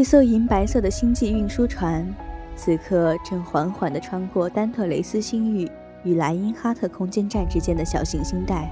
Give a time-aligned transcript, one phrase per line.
[0.00, 2.08] 一艘银白色的星际运输船，
[2.56, 5.70] 此刻正缓缓地穿过丹特雷斯星域
[6.04, 8.70] 与莱茵哈特空间站之间的小行星带。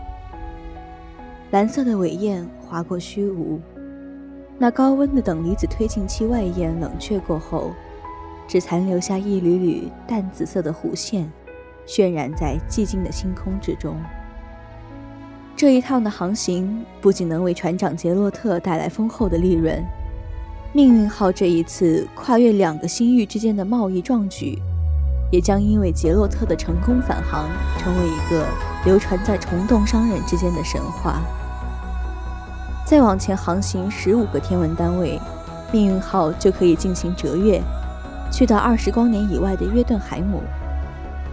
[1.51, 3.61] 蓝色的尾焰划过虚无，
[4.57, 7.73] 那高温的等离子推进器外焰冷却过后，
[8.47, 11.31] 只残留下一缕缕淡紫色的弧线，
[11.86, 14.01] 渲染在寂静的星空之中。
[15.55, 19.85] 这一趟的航行不仅能为船长杰洛特带来丰厚的利润。
[20.74, 24.58] 命运号这一次跨越两个星域之间的贸易壮举，
[25.33, 27.48] 也将因为杰洛特的成功返航，
[27.79, 28.46] 成为一个
[28.84, 31.23] 流传在虫洞商人之间的神话。
[32.84, 35.18] 再往前航行十五个天文单位，
[35.73, 37.62] 命运号就可以进行折越，
[38.30, 40.42] 去到二十光年以外的约顿海姆，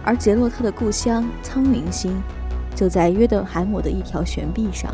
[0.02, 2.16] 而杰洛特的故乡苍云星
[2.74, 4.90] 就在约顿海姆的一条悬臂上。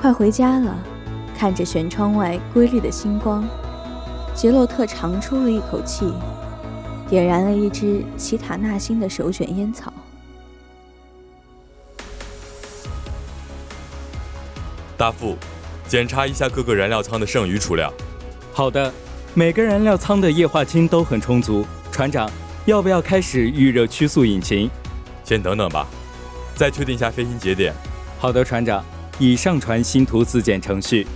[0.00, 0.74] 快回家了。
[1.40, 3.48] 看着舷窗外瑰丽的星光，
[4.34, 6.12] 杰洛特长出了一口气，
[7.08, 9.90] 点燃了一支奇塔纳星的首选烟草。
[14.98, 15.34] 大副，
[15.88, 17.90] 检查一下各个燃料舱的剩余储量。
[18.52, 18.92] 好的，
[19.32, 21.64] 每个燃料舱的液化氢都很充足。
[21.90, 22.30] 船长，
[22.66, 24.70] 要不要开始预热曲速引擎？
[25.24, 25.86] 先等等吧，
[26.54, 27.72] 再确定一下飞行节点。
[28.18, 28.84] 好的，船长，
[29.18, 31.06] 已上传星图自检程序。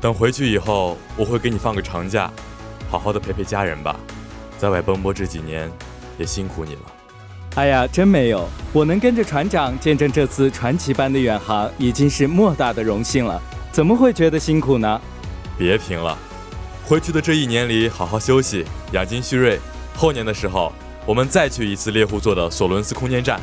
[0.00, 2.30] 等回去以后，我会给你放个长假，
[2.88, 3.94] 好好的陪陪家人吧。
[4.56, 5.70] 在外奔波这几年，
[6.16, 6.80] 也辛苦你了。
[7.56, 13.40] 哎呀，真没有，我能跟着船长见证这次传奇般的远航，已经是莫大的荣幸了。
[13.70, 15.00] 怎么会觉得辛苦呢？
[15.58, 16.16] 别贫了，
[16.86, 19.60] 回去的这一年里，好好休息，养精蓄锐。
[19.94, 20.72] 后年的时候，
[21.04, 23.38] 我们再去一次猎户座的索伦斯空间站，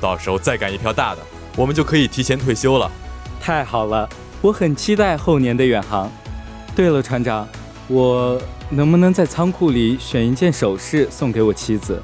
[0.00, 1.20] 到时候再干一票大的，
[1.54, 2.90] 我们就可以提前退休了。
[3.40, 4.08] 太好了。
[4.42, 6.10] 我很期待后年的远航。
[6.74, 7.48] 对了，船长，
[7.86, 12.02] 我能不能在仓库里选一件首饰送给我妻子？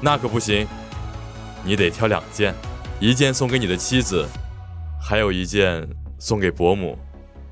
[0.00, 0.66] 那可不行，
[1.64, 2.54] 你得挑两件，
[2.98, 4.28] 一件送给你的妻子，
[5.00, 6.98] 还有一件送给伯母，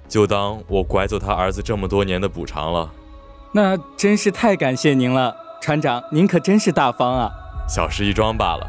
[0.07, 2.91] 就当我拐走他儿子这么多年的补偿了。
[3.53, 7.31] 那真是太感谢您了，船长，您可真是大方啊！
[7.67, 8.67] 小事一桩罢了。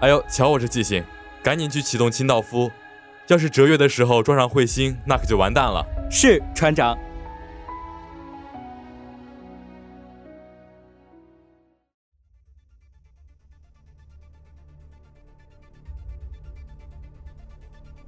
[0.00, 1.02] 哎呦，瞧我这记性，
[1.42, 2.70] 赶紧去启动清道夫。
[3.30, 5.86] 要是折月的时候撞上彗星，那可就完蛋了。
[6.10, 6.98] 是船长。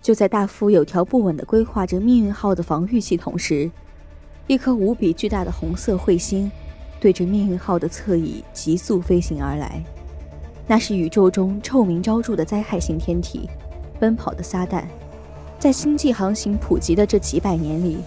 [0.01, 3.71] 就在大夫有条不紊的规划着命运号的防御系统时，
[4.49, 6.51] 一颗无比巨大的红色彗星
[6.99, 9.81] 对着命运号的侧翼急速飞行而来。
[10.67, 13.49] 那是宇宙中臭名昭著的灾害性天体——
[14.01, 14.83] 奔跑的撒旦。
[15.63, 17.99] 在星际航行普及的这几百年里，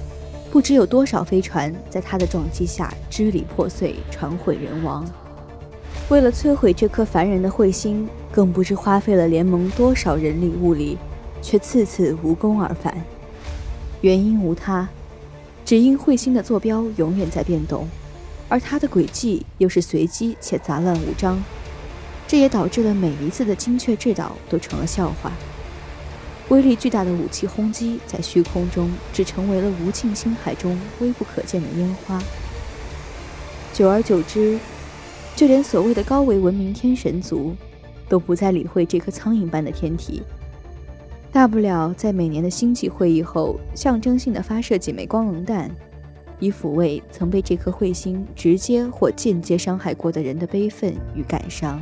[0.51, 5.09] 不知有多少飞船在它的撞击下支离破碎、船毁人亡。
[6.09, 10.97] 为了摧毁这颗烦人的彗星，更不知花费了联盟多少人力物力，
[11.41, 12.93] 却次次无功而返。
[14.01, 14.89] 原因无他，
[15.63, 17.87] 只因彗星的坐标永远在变动，
[18.49, 21.41] 而它的轨迹又是随机且杂乱无章，
[22.27, 25.31] 这也导致了每一次的精确制导都成了笑话。
[26.49, 32.21] 威力巨大的武器轰击在虚空中只成为了无尽星海中微不可见的烟花。
[33.73, 34.59] 久而久之，
[35.35, 37.55] 就连所谓的高维文明天神族，
[38.07, 40.21] 都不再理会这颗苍蝇般的天体。
[41.31, 45.69] 大不了在每年的星际会议后，象征性的发射几枚光能弹，
[46.39, 51.81] 以抚慰曾被这颗彗星直接或间接伤害过的人的悲愤与感伤。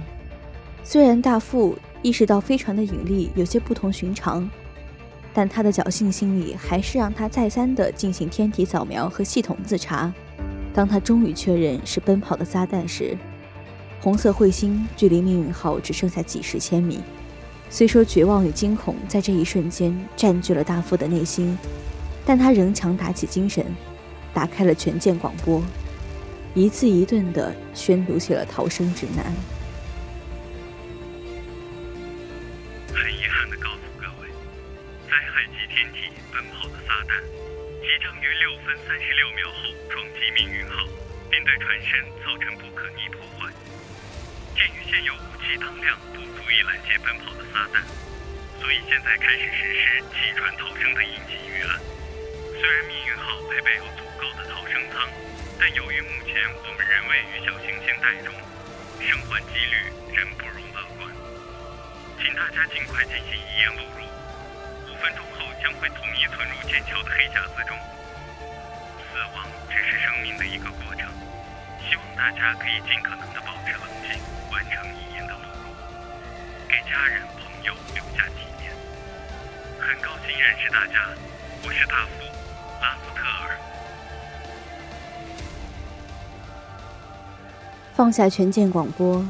[0.84, 4.48] 虽然大副意识到飞船的引力有些不同寻常，
[5.34, 10.14] 但他的侥幸心理还是让他再三地进行天体扫描和系统自查。
[10.74, 13.18] 当他终于确认是奔跑的撒旦时，
[14.02, 17.00] 红色彗星距离命运号只剩下几十千米。
[17.70, 21.58] 虽说绝望与惊恐在这一瞬间占据了大副的内心，
[22.26, 23.66] 但他仍强打起精神，
[24.34, 25.64] 打开了全舰广播，
[26.54, 29.34] 一字一顿地宣读起了逃生指南。
[37.94, 40.84] 即将于六分三十六秒后撞击命运号，
[41.30, 43.54] 并对船身造成不可逆破坏。
[44.58, 47.86] 鉴于现有武器当量不足以拦截奔跑的撒旦，
[48.60, 51.78] 所以现在开始实施弃船逃生的应急预案。
[52.58, 55.08] 虽然命运号配备有足够的逃生舱，
[55.60, 56.34] 但由于目前
[56.66, 58.34] 我们仍位于小行星带中，
[59.06, 61.14] 生还几率仍不容乐观。
[62.18, 64.02] 请大家尽快进行遗言录入，
[65.04, 67.76] 分钟后将会统一存入剑桥的黑匣子中。
[69.12, 71.12] 死亡只是生命的一个过程，
[71.84, 74.16] 希望大家可以尽可能的保持冷静。
[74.50, 75.76] 完成遗言的录入，
[76.70, 78.72] 给家人朋友留下纪念。
[79.78, 81.10] 很高兴认识大家，
[81.66, 82.24] 我是大副
[82.82, 83.60] 拉斯特尔。
[87.94, 89.28] 放下全舰广播，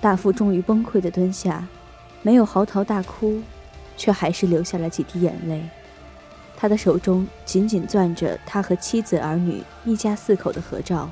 [0.00, 1.66] 大副终于崩溃的蹲下，
[2.22, 3.42] 没有嚎啕大哭，
[3.98, 5.62] 却还是流下了几滴眼泪。
[6.56, 11.10] 他的手中紧紧攥着他和妻子儿女一家四口的合照，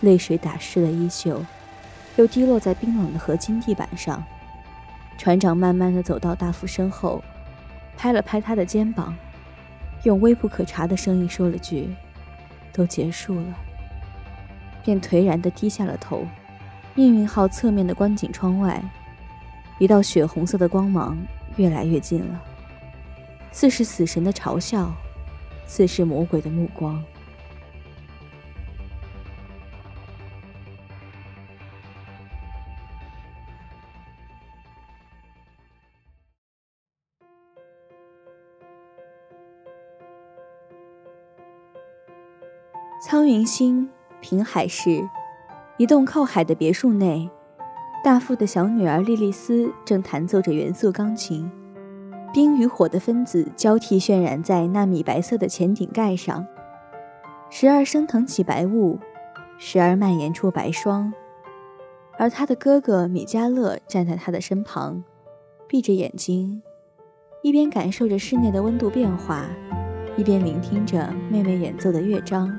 [0.00, 1.40] 泪水打湿了衣袖。
[2.16, 4.22] 又滴落在冰冷的合金地板上。
[5.16, 7.22] 船长慢慢的走到大副身后，
[7.96, 9.14] 拍了拍他的肩膀，
[10.02, 11.88] 用微不可察的声音说了句
[12.72, 13.46] ：“都结束了。”
[14.84, 16.26] 便颓然的低下了头。
[16.94, 18.82] 命运号侧面的观景窗外，
[19.78, 21.16] 一道血红色的光芒
[21.60, 22.42] 越来越近了，
[23.52, 24.90] 似是死神的嘲笑，
[25.66, 27.04] 似是魔鬼的目光。
[43.02, 43.90] 苍云星
[44.22, 45.06] 平海市
[45.76, 47.28] 一栋靠海的别墅内，
[48.02, 51.50] 大副的小女儿莉莉丝正弹奏着元素钢琴。
[52.32, 56.46] 冰与火的分子交替渲染在那米白色的前顶盖上，
[57.50, 58.98] 时而升腾起白雾，
[59.58, 61.12] 时而蔓延出白霜。
[62.16, 65.02] 而他的哥哥米迦勒站在他的身旁，
[65.66, 66.62] 闭着眼睛，
[67.42, 69.46] 一边感受着室内的温度变化，
[70.16, 72.50] 一边聆听着妹妹演奏的乐章。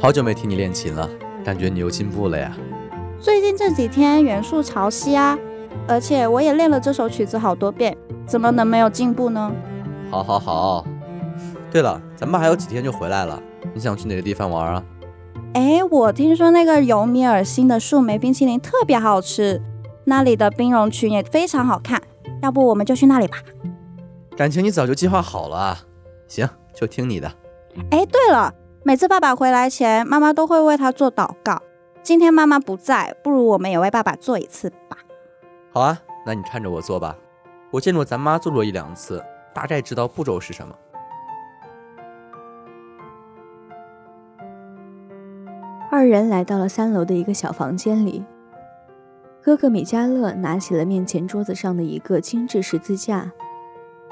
[0.00, 1.08] 好久没听你练琴了，
[1.46, 2.52] 感觉你又进步了呀。
[3.20, 5.38] 最近这几天元素潮汐啊，
[5.86, 9.52] 而且我也练了这首曲子好多遍，怎么能没有进步呢？
[10.10, 10.84] 好，好，好。
[11.70, 13.40] 对了，咱们还有几天就回来了，
[13.72, 14.82] 你想去哪个地方玩啊？
[15.54, 19.62] 哎，我听说那个尤米尔星的树莓冰淇淋特别好吃，
[20.02, 22.02] 那里的冰融群也非常好看，
[22.42, 23.36] 要不我们就去那里吧？
[24.36, 25.78] 感情你早就计划好了，
[26.26, 27.32] 行，就听你的。
[27.92, 28.52] 哎，对了。
[28.86, 31.60] 每次爸爸回来前，妈妈都会为他做祷告。
[32.04, 34.96] 今天妈妈不在，不如我们也为爸爸做一次吧。
[35.72, 37.18] 好啊，那你看着我做吧。
[37.72, 39.20] 我见过咱妈做过一两次，
[39.52, 40.72] 大概知道步骤是什么。
[45.90, 48.24] 二人来到了三楼的一个小房间里。
[49.42, 53.32] 哥哥米迦勒拿起了面前桌子上的一个精致十字架，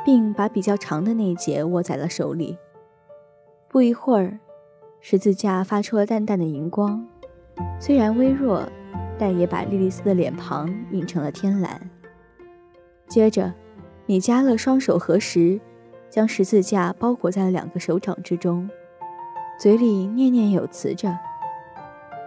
[0.04, 2.58] 并把比较长的那一节握在了手里。
[3.68, 4.40] 不一会儿。
[5.06, 7.06] 十字架发出了淡淡的荧光，
[7.78, 8.62] 虽然微弱，
[9.18, 11.78] 但也把莉莉丝的脸庞映成了天蓝。
[13.06, 13.52] 接着，
[14.06, 15.60] 米迦勒双手合十，
[16.08, 18.66] 将十字架包裹在了两个手掌之中，
[19.60, 21.14] 嘴里念念有词着。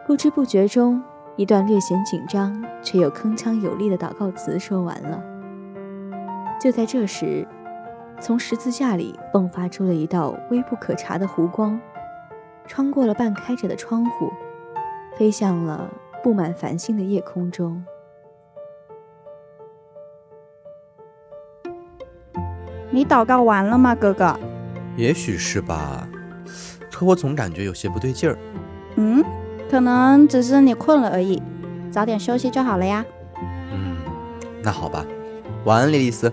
[0.06, 1.02] 不知不觉中，
[1.36, 5.20] 一段略显紧张却又铿锵有力的祷告词说完了。
[6.62, 7.48] 就在这时，
[8.22, 11.82] 从十字架里迸发出了一道微不可察的弧光，
[12.68, 14.32] 穿过了半开着的窗户，
[15.18, 15.90] 飞向了
[16.22, 17.84] 布满繁星的夜空中。
[22.90, 24.38] 你祷告完了吗，哥哥？
[24.96, 26.08] 也许是吧，
[26.92, 28.38] 可我总感觉有些不对劲儿。
[28.96, 29.24] 嗯，
[29.70, 31.42] 可能只是你困了而已，
[31.92, 33.06] 早点休息就好了呀。
[33.72, 33.96] 嗯，
[34.64, 35.06] 那好吧，
[35.66, 36.32] 晚安，莉莉丝。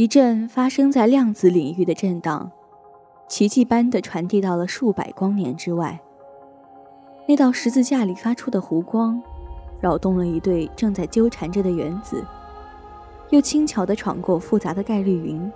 [0.00, 2.50] 一阵发生在量子领域的震荡，
[3.28, 6.00] 奇迹般的传递到了数百光年之外。
[7.26, 9.22] 那道十字架里发出的弧光，
[9.78, 12.24] 扰动了一对正在纠缠着的原子，
[13.28, 15.52] 又轻巧地闯过复杂的概率云，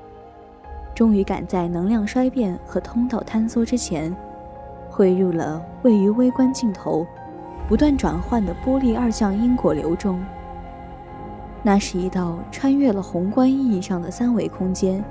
[0.95, 4.15] 终于赶在能量衰变和通道坍缩之前，
[4.91, 7.07] 汇入了位于微观镜头、
[7.67, 10.23] 不断转换的波粒二象因果流中。
[11.65, 15.03] 那是一道穿越了宏观意义上的三维空间，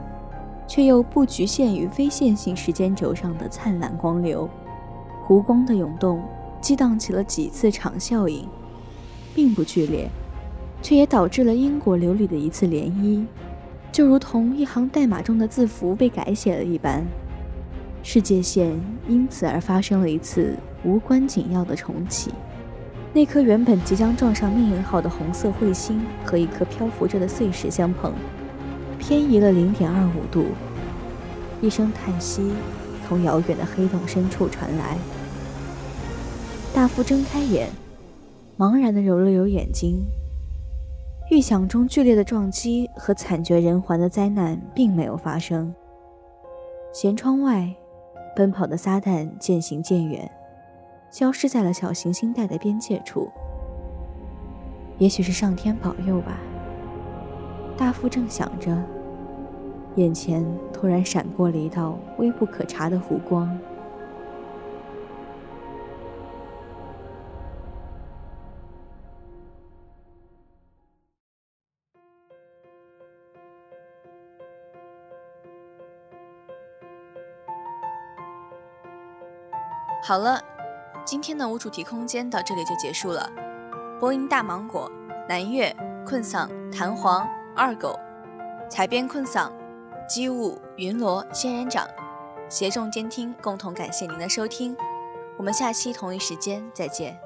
[0.67, 4.49] 却又不局限于非线性时间轴上的灿烂光流。
[5.27, 6.23] 弧光的涌动。
[6.61, 8.47] 激荡起了几次场效应，
[9.35, 10.09] 并不剧烈，
[10.81, 13.25] 却也导致了因果流里的一次涟漪，
[13.91, 17.05] 就如同一行代码中的字符被改写了一般，
[18.01, 18.79] 世界线
[19.09, 20.55] 因此而发生了一次
[20.85, 22.31] 无关紧要的重启。
[23.15, 28.11] 那颗原本即将撞上命运号的红色彗星和一颗漂浮着的碎石相碰，
[28.97, 30.47] 偏移了零点二五度。
[31.61, 32.51] 一声叹息
[33.07, 34.97] 从遥远的黑洞深处传来。
[36.73, 37.69] 大夫睁开眼，
[38.57, 40.03] 茫然地揉了揉眼睛。
[41.29, 45.71] 预想中剧烈的撞击和惨绝人寰的灾难并没有发生。
[46.91, 47.71] 舷窗外，
[48.35, 50.29] 奔跑的撒旦渐行渐远，
[51.13, 53.31] 消失在了小行星带的边界处。
[54.97, 56.39] 也许是上天保佑吧。
[57.77, 58.75] 大副正想着，
[59.95, 60.43] 眼前
[60.73, 63.55] 突然闪过了一道微不可察的弧光。
[80.01, 80.43] 好了，
[81.05, 83.29] 今天的无主题空间到这里就结束了。
[83.99, 84.89] 播音大芒果、
[85.27, 87.99] 南岳、困嗓、弹簧、二狗、
[88.69, 89.51] 采编困嗓、
[90.07, 91.85] 机务、云罗、仙人掌，
[92.49, 94.75] 协众监听，共同感谢您的收听。
[95.37, 97.19] 我们下期同一时间再见。